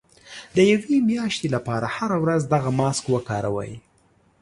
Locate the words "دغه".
2.53-2.69